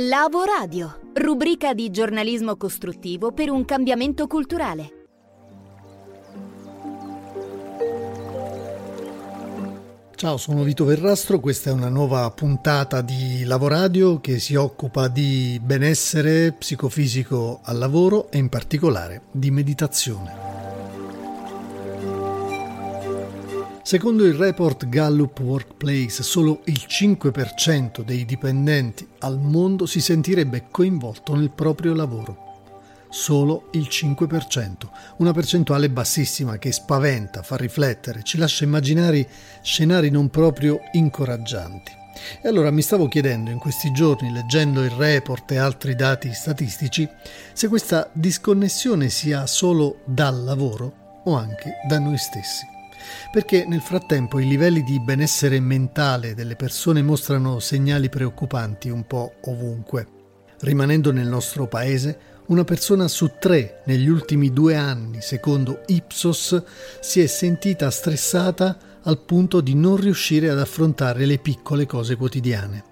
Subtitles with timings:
[0.00, 4.92] Lavo Radio, rubrica di giornalismo costruttivo per un cambiamento culturale.
[10.14, 15.60] Ciao, sono Vito Verrastro, questa è una nuova puntata di Lavoradio che si occupa di
[15.60, 20.47] benessere psicofisico al lavoro e in particolare di meditazione.
[23.88, 31.34] Secondo il report Gallup Workplace, solo il 5% dei dipendenti al mondo si sentirebbe coinvolto
[31.34, 32.66] nel proprio lavoro.
[33.08, 34.72] Solo il 5%,
[35.16, 39.26] una percentuale bassissima che spaventa, fa riflettere, ci lascia immaginare
[39.62, 41.92] scenari non proprio incoraggianti.
[42.42, 47.08] E allora mi stavo chiedendo in questi giorni, leggendo il report e altri dati statistici,
[47.54, 52.76] se questa disconnessione sia solo dal lavoro o anche da noi stessi
[53.30, 59.34] perché nel frattempo i livelli di benessere mentale delle persone mostrano segnali preoccupanti un po'
[59.44, 60.06] ovunque.
[60.60, 66.62] Rimanendo nel nostro paese, una persona su tre negli ultimi due anni, secondo Ipsos,
[67.00, 72.82] si è sentita stressata al punto di non riuscire ad affrontare le piccole cose quotidiane,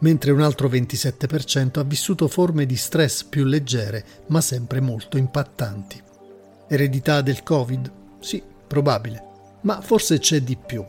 [0.00, 6.02] mentre un altro 27% ha vissuto forme di stress più leggere, ma sempre molto impattanti.
[6.68, 7.90] Eredità del Covid?
[8.20, 9.24] Sì, probabile.
[9.62, 10.84] Ma forse c'è di più.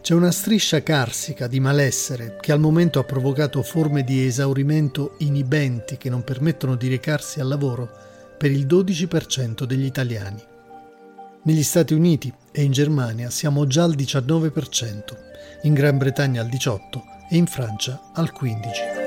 [0.00, 5.96] C'è una striscia carsica di malessere che al momento ha provocato forme di esaurimento inibenti
[5.96, 7.88] che non permettono di recarsi al lavoro
[8.36, 10.42] per il 12% degli italiani.
[11.42, 15.00] Negli Stati Uniti e in Germania siamo già al 19%,
[15.62, 16.78] in Gran Bretagna al 18%
[17.30, 19.06] e in Francia al 15%.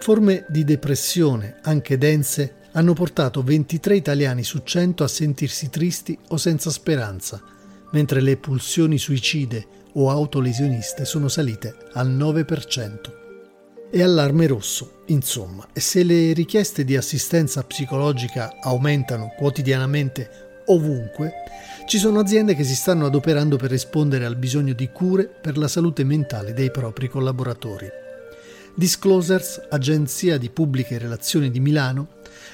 [0.00, 6.36] Forme di depressione, anche dense, hanno portato 23 italiani su 100 a sentirsi tristi o
[6.36, 7.42] senza speranza,
[7.92, 13.16] mentre le pulsioni suicide o autolesioniste sono salite al 9%.
[13.90, 21.32] E allarme rosso, insomma, e se le richieste di assistenza psicologica aumentano quotidianamente ovunque,
[21.86, 25.68] ci sono aziende che si stanno adoperando per rispondere al bisogno di cure per la
[25.68, 28.07] salute mentale dei propri collaboratori.
[28.78, 32.10] Disclosers, agenzia di pubbliche relazioni di Milano,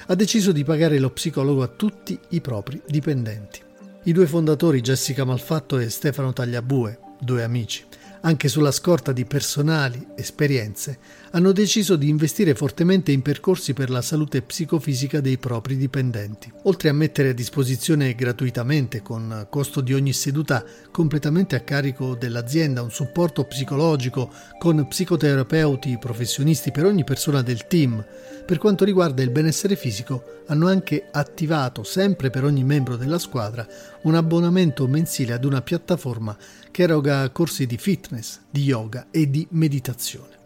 [0.07, 3.61] ha deciso di pagare lo psicologo a tutti i propri dipendenti.
[4.05, 7.85] I due fondatori, Jessica Malfatto e Stefano Tagliabue, due amici,
[8.21, 10.97] anche sulla scorta di personali esperienze,
[11.35, 16.87] hanno deciso di investire fortemente in percorsi per la salute psicofisica dei propri dipendenti, oltre
[16.87, 22.89] a mettere a disposizione gratuitamente, con costo di ogni seduta completamente a carico dell'azienda, un
[22.89, 28.01] supporto psicologico con psicoterapeuti professionisti per ogni persona del team.
[28.45, 33.67] Per quanto riguarda il benessere fisico, hanno anche attivato sempre per ogni membro della squadra
[34.03, 36.37] un abbonamento mensile ad una piattaforma
[36.71, 40.43] che eroga corsi di fitness, di yoga e di meditazione.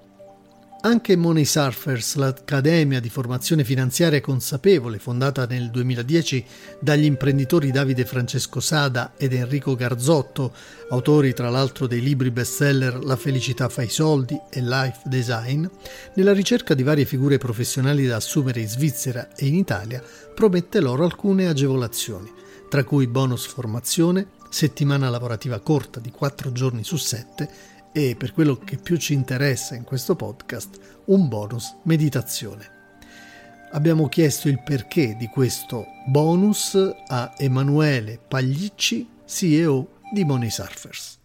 [0.81, 6.45] Anche Money Surfers, l'accademia di formazione finanziaria consapevole fondata nel 2010
[6.79, 10.53] dagli imprenditori Davide Francesco Sada ed Enrico Garzotto,
[10.91, 15.65] autori tra l'altro dei libri bestseller La felicità fa i soldi e Life Design,
[16.13, 20.01] nella ricerca di varie figure professionali da assumere in Svizzera e in Italia,
[20.33, 22.31] promette loro alcune agevolazioni,
[22.69, 27.68] tra cui bonus formazione, settimana lavorativa corta di 4 giorni su 7
[27.99, 32.77] e, per quello che più ci interessa in questo podcast, un bonus meditazione.
[33.71, 36.77] Abbiamo chiesto il perché di questo bonus
[37.07, 41.17] a Emanuele Paglicci, CEO di Money Surfers.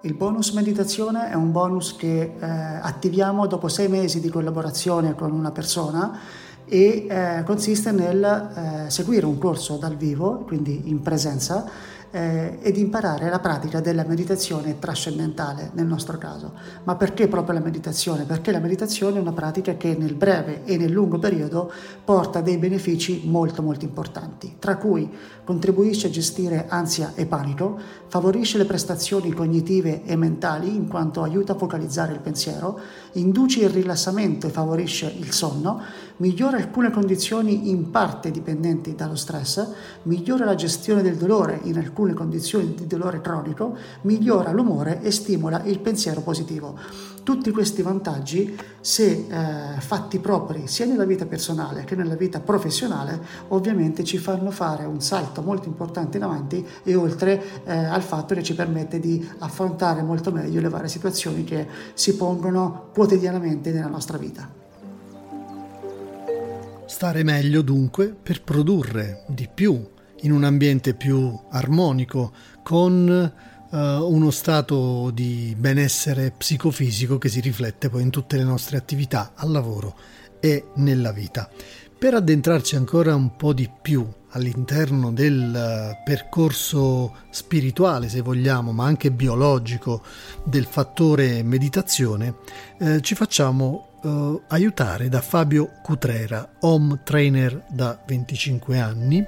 [0.00, 5.32] Il bonus meditazione è un bonus che eh, attiviamo dopo sei mesi di collaborazione con
[5.32, 6.18] una persona
[6.66, 11.64] e eh, consiste nel eh, seguire un corso dal vivo, quindi in presenza,
[12.10, 16.52] eh, ed imparare la pratica della meditazione trascendentale nel nostro caso.
[16.84, 18.24] Ma perché proprio la meditazione?
[18.24, 21.70] Perché la meditazione è una pratica che nel breve e nel lungo periodo
[22.04, 25.10] porta dei benefici molto molto importanti, tra cui
[25.44, 27.78] contribuisce a gestire ansia e panico,
[28.08, 32.78] favorisce le prestazioni cognitive e mentali in quanto aiuta a focalizzare il pensiero,
[33.12, 35.82] induce il rilassamento e favorisce il sonno,
[36.18, 39.66] migliora alcune condizioni in parte dipendenti dallo stress,
[40.02, 45.62] migliora la gestione del dolore in alcune condizioni di dolore cronico, migliora l'umore e stimola
[45.64, 46.78] il pensiero positivo.
[47.22, 53.20] Tutti questi vantaggi, se eh, fatti propri sia nella vita personale che nella vita professionale,
[53.48, 58.34] ovviamente ci fanno fare un salto molto importante in avanti e oltre eh, al fatto
[58.34, 63.88] che ci permette di affrontare molto meglio le varie situazioni che si pongono quotidianamente nella
[63.88, 64.65] nostra vita.
[66.86, 69.86] Stare meglio dunque per produrre di più
[70.20, 73.32] in un ambiente più armonico, con
[73.70, 79.32] uh, uno stato di benessere psicofisico che si riflette poi in tutte le nostre attività,
[79.34, 79.96] al lavoro
[80.38, 81.50] e nella vita.
[81.98, 88.84] Per addentrarci ancora un po' di più all'interno del eh, percorso spirituale, se vogliamo, ma
[88.84, 90.02] anche biologico
[90.44, 92.36] del fattore meditazione,
[92.78, 99.24] eh, ci facciamo eh, aiutare da Fabio Cutrera, home trainer da 25 anni.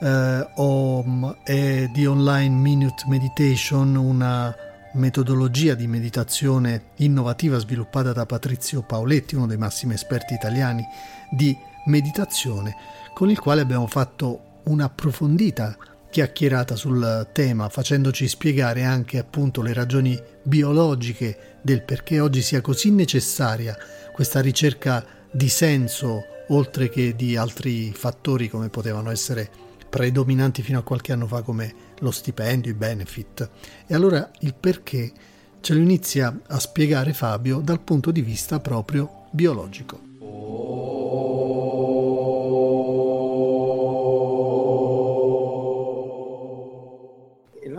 [0.00, 4.54] Eh, home è di Online Minute Meditation, una
[4.94, 10.84] metodologia di meditazione innovativa sviluppata da Patrizio Paoletti, uno dei massimi esperti italiani
[11.30, 11.56] di
[11.86, 12.76] meditazione
[13.14, 15.76] con il quale abbiamo fatto un'approfondita
[16.12, 22.90] chiacchierata sul tema, facendoci spiegare anche appunto le ragioni biologiche del perché oggi sia così
[22.90, 23.74] necessaria
[24.12, 29.48] questa ricerca di senso, oltre che di altri fattori come potevano essere
[29.88, 33.48] predominanti fino a qualche anno fa come lo stipendio, i benefit.
[33.86, 35.10] E allora il perché
[35.62, 40.11] ce lo inizia a spiegare Fabio dal punto di vista proprio biologico.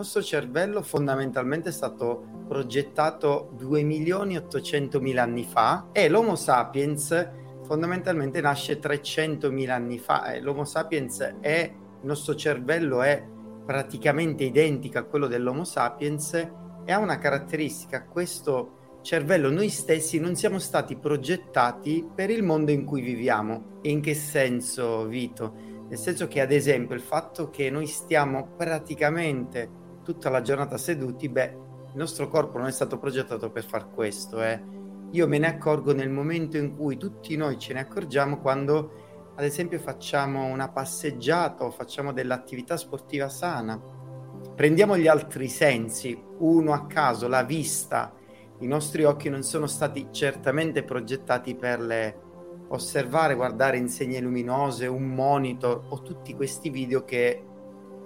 [0.03, 7.29] Nostro cervello fondamentalmente è stato progettato 2 milioni 800 mila anni fa e l'Homo sapiens
[7.63, 10.33] fondamentalmente nasce 300 mila anni fa.
[10.33, 11.71] E L'Homo sapiens è,
[12.01, 13.25] il nostro cervello è
[13.65, 20.35] praticamente identico a quello dell'Homo sapiens e ha una caratteristica, questo cervello noi stessi non
[20.35, 23.79] siamo stati progettati per il mondo in cui viviamo.
[23.83, 25.53] In che senso, Vito?
[25.87, 31.29] Nel senso che, ad esempio, il fatto che noi stiamo praticamente tutta la giornata seduti,
[31.29, 31.57] beh,
[31.93, 34.41] il nostro corpo non è stato progettato per far questo.
[34.41, 34.61] Eh.
[35.11, 39.43] Io me ne accorgo nel momento in cui tutti noi ce ne accorgiamo quando, ad
[39.43, 43.79] esempio, facciamo una passeggiata o facciamo dell'attività sportiva sana.
[44.55, 48.13] Prendiamo gli altri sensi, uno a caso, la vista.
[48.59, 52.21] I nostri occhi non sono stati certamente progettati per le
[52.69, 57.43] osservare, guardare insegne luminose, un monitor o tutti questi video che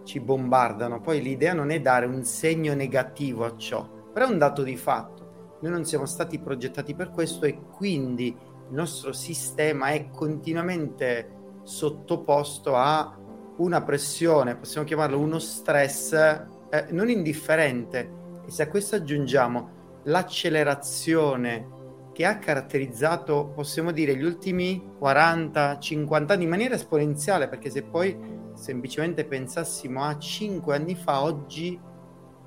[0.07, 1.01] ci bombardano.
[1.01, 4.77] Poi l'idea non è dare un segno negativo a ciò, però è un dato di
[4.77, 5.57] fatto.
[5.61, 12.75] Noi non siamo stati progettati per questo e quindi il nostro sistema è continuamente sottoposto
[12.75, 13.15] a
[13.57, 18.11] una pressione, possiamo chiamarlo uno stress eh, non indifferente.
[18.45, 21.75] E se a questo aggiungiamo l'accelerazione
[22.13, 28.36] che ha caratterizzato, possiamo dire, gli ultimi 40-50 anni in maniera esponenziale, perché se poi
[28.57, 31.79] semplicemente pensassimo a cinque anni fa, oggi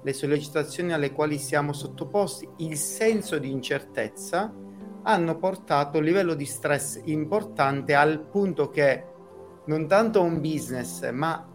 [0.02, 4.52] le sollecitazioni alle quali siamo sottoposti, il senso di incertezza,
[5.02, 9.06] hanno portato un livello di stress importante al punto che
[9.66, 11.46] non tanto un business, ma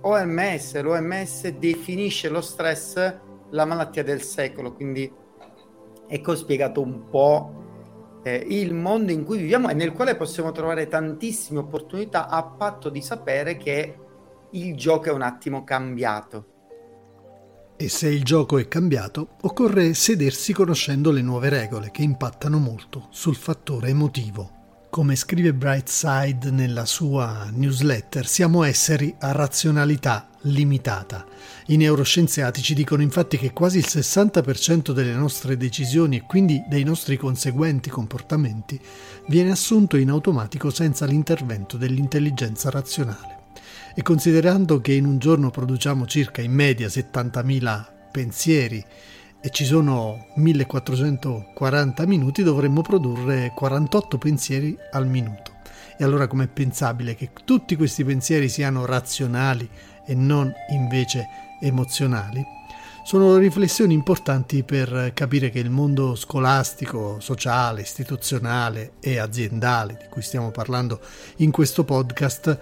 [0.00, 3.18] OMS, l'OMS definisce lo stress
[3.50, 5.10] la malattia del secolo, quindi
[6.08, 7.55] ecco spiegato un po'
[8.26, 12.88] eh, il mondo in cui viviamo e nel quale possiamo trovare tantissime opportunità a patto
[12.88, 13.96] di sapere che
[14.50, 16.54] il gioco è un attimo cambiato.
[17.76, 23.06] E se il gioco è cambiato, occorre sedersi conoscendo le nuove regole che impattano molto
[23.10, 24.55] sul fattore emotivo.
[24.96, 31.26] Come scrive Brightside nella sua newsletter, siamo esseri a razionalità limitata.
[31.66, 36.82] I neuroscienziati ci dicono infatti che quasi il 60% delle nostre decisioni e quindi dei
[36.82, 38.80] nostri conseguenti comportamenti
[39.28, 43.40] viene assunto in automatico senza l'intervento dell'intelligenza razionale.
[43.94, 48.82] E considerando che in un giorno produciamo circa in media 70.000 pensieri
[49.46, 55.52] e ci sono 1440 minuti, dovremmo produrre 48 pensieri al minuto.
[55.96, 59.70] E allora com'è pensabile che tutti questi pensieri siano razionali
[60.04, 61.28] e non invece
[61.60, 62.44] emozionali?
[63.04, 70.22] Sono riflessioni importanti per capire che il mondo scolastico, sociale, istituzionale e aziendale di cui
[70.22, 70.98] stiamo parlando
[71.36, 72.58] in questo podcast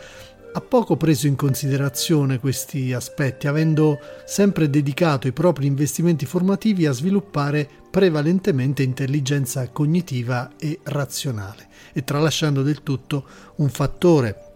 [0.56, 6.92] ha poco preso in considerazione questi aspetti, avendo sempre dedicato i propri investimenti formativi a
[6.92, 13.24] sviluppare prevalentemente intelligenza cognitiva e razionale, e tralasciando del tutto
[13.56, 14.53] un fattore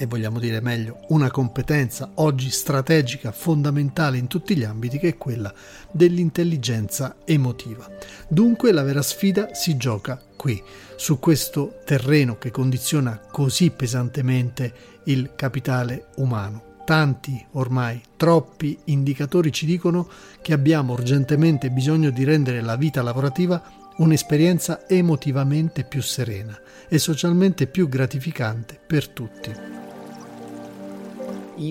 [0.00, 5.16] e vogliamo dire meglio, una competenza oggi strategica fondamentale in tutti gli ambiti che è
[5.16, 5.52] quella
[5.90, 7.84] dell'intelligenza emotiva.
[8.28, 10.62] Dunque la vera sfida si gioca qui,
[10.94, 14.72] su questo terreno che condiziona così pesantemente
[15.04, 16.76] il capitale umano.
[16.84, 20.08] Tanti, ormai troppi indicatori ci dicono
[20.40, 23.60] che abbiamo urgentemente bisogno di rendere la vita lavorativa
[23.96, 26.56] un'esperienza emotivamente più serena
[26.88, 29.77] e socialmente più gratificante per tutti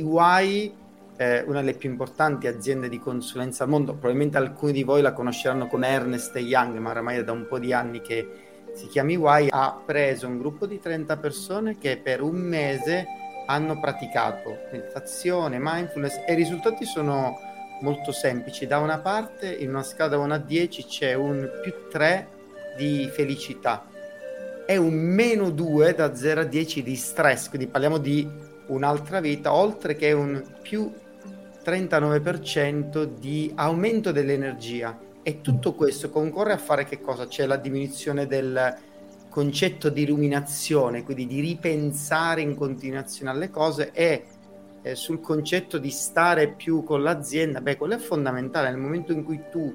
[0.02, 0.74] guai
[1.18, 5.14] eh, una delle più importanti aziende di consulenza al mondo, probabilmente alcuni di voi la
[5.14, 8.28] conosceranno come Ernest Young, ma oramai è da un po' di anni che
[8.74, 13.06] si chiama EY, ha preso un gruppo di 30 persone che per un mese
[13.48, 17.40] hanno praticato meditazione, mindfulness e i risultati sono
[17.82, 18.68] molto semplici.
[18.68, 22.28] Da una parte, in una scala da 1 a 10, c'è un più 3
[22.78, 23.88] di felicità
[24.68, 28.30] e un meno 2 da 0 a 10 di stress, quindi parliamo di
[28.68, 30.92] un'altra vita, oltre che un più
[31.64, 34.98] 39% di aumento dell'energia.
[35.22, 37.28] E tutto questo concorre a fare che cosa?
[37.28, 38.76] C'è la diminuzione del
[39.30, 44.24] concetto di ruminazione, quindi di ripensare in continuazione alle cose e
[44.82, 48.70] eh, sul concetto di stare più con l'azienda, beh, quello è fondamentale.
[48.70, 49.74] Nel momento in cui tu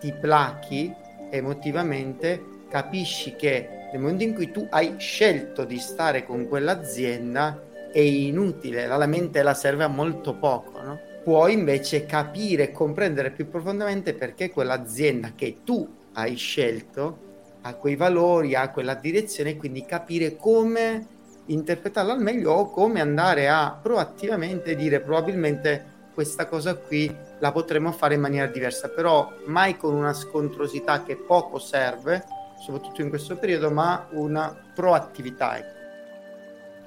[0.00, 0.92] ti plachi
[1.30, 7.98] emotivamente, capisci che nel momento in cui tu hai scelto di stare con quell'azienda è
[7.98, 10.98] inutile, la mente la serve a molto poco, no?
[11.22, 17.28] Puoi invece capire e comprendere più profondamente perché quell'azienda che tu hai scelto
[17.62, 21.06] ha quei valori, ha quella direzione quindi capire come
[21.46, 27.92] interpretarla al meglio o come andare a proattivamente dire probabilmente questa cosa qui la potremmo
[27.92, 32.24] fare in maniera diversa, però mai con una scontrosità che poco serve,
[32.62, 35.56] soprattutto in questo periodo, ma una proattività.
[35.56, 35.79] Ecco.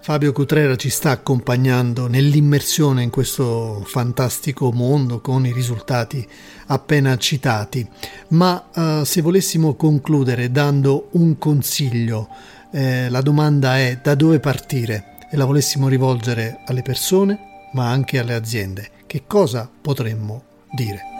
[0.03, 6.27] Fabio Cutrera ci sta accompagnando nell'immersione in questo fantastico mondo con i risultati
[6.65, 7.87] appena citati,
[8.31, 12.27] ma uh, se volessimo concludere dando un consiglio,
[12.73, 15.19] eh, la domanda è da dove partire?
[15.31, 20.43] E la volessimo rivolgere alle persone ma anche alle aziende, che cosa potremmo
[20.75, 21.12] dire?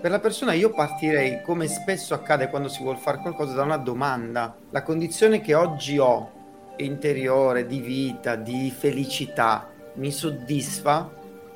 [0.00, 3.76] Per la persona io partirei, come spesso accade quando si vuole fare qualcosa, da una
[3.76, 4.56] domanda.
[4.70, 6.30] La condizione che oggi ho,
[6.76, 11.06] interiore, di vita, di felicità, mi soddisfa?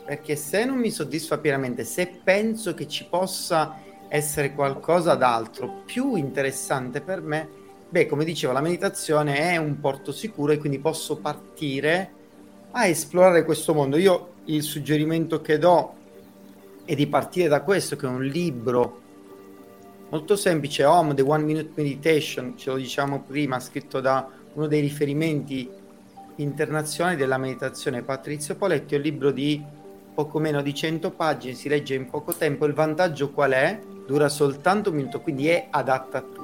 [0.05, 6.15] Perché se non mi soddisfa pienamente, se penso che ci possa essere qualcosa d'altro più
[6.17, 7.49] interessante per me,
[7.89, 12.11] beh, come dicevo, la meditazione è un porto sicuro e quindi posso partire
[12.73, 13.97] a esplorare questo mondo.
[13.97, 16.03] Io il suggerimento che do
[16.85, 19.01] e di partire da questo che è un libro
[20.11, 24.81] molto semplice, Home, The One Minute Meditation, ce lo diciamo prima, scritto da uno dei
[24.81, 25.69] riferimenti
[26.37, 29.61] internazionali della meditazione, Patrizio Poletti, è un libro di
[30.15, 33.81] poco meno di 100 pagine, si legge in poco tempo, il vantaggio qual è?
[34.07, 36.43] Dura soltanto un minuto, quindi è adatta a tutti.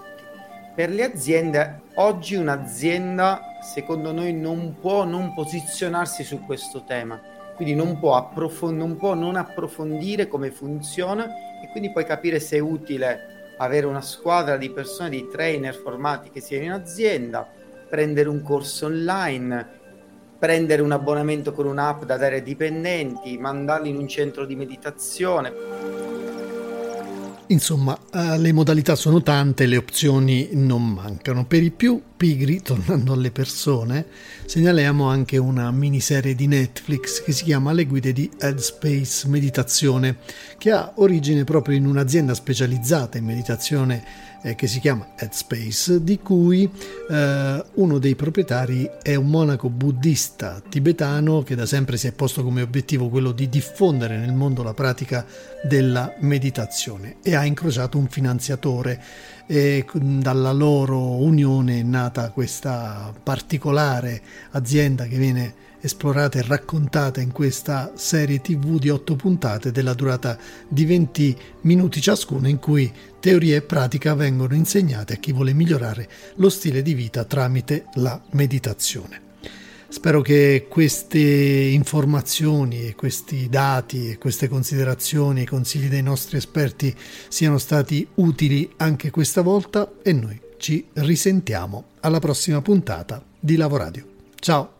[0.74, 7.29] Per le aziende, oggi un'azienda secondo noi non può non posizionarsi su questo tema
[7.60, 11.26] quindi non può, approfond- non può non approfondire come funziona
[11.62, 16.30] e quindi puoi capire se è utile avere una squadra di persone, di trainer formati
[16.30, 17.46] che siano in azienda,
[17.86, 19.78] prendere un corso online,
[20.38, 25.52] prendere un abbonamento con un'app da dare ai dipendenti, mandarli in un centro di meditazione.
[27.50, 31.46] Insomma, eh, le modalità sono tante, le opzioni non mancano.
[31.46, 34.06] Per i più pigri, tornando alle persone,
[34.46, 40.18] segnaliamo anche una miniserie di Netflix che si chiama Le guide di Headspace Meditazione,
[40.58, 46.18] che ha origine proprio in un'azienda specializzata in meditazione eh, che si chiama Headspace, di
[46.18, 46.70] cui
[47.10, 52.42] eh, uno dei proprietari è un monaco buddista tibetano che da sempre si è posto
[52.42, 55.24] come obiettivo quello di diffondere nel mondo la pratica
[55.62, 59.02] della meditazione e ha incrociato un finanziatore.
[59.46, 67.32] E dalla loro unione è nata questa particolare azienda che viene esplorata e raccontata in
[67.32, 73.56] questa serie tv di otto puntate della durata di 20 minuti ciascuna in cui teoria
[73.56, 79.28] e pratica vengono insegnate a chi vuole migliorare lo stile di vita tramite la meditazione.
[79.90, 86.94] Spero che queste informazioni questi dati queste considerazioni e consigli dei nostri esperti
[87.28, 94.06] siano stati utili anche questa volta e noi ci risentiamo alla prossima puntata di Lavoradio.
[94.38, 94.79] Ciao!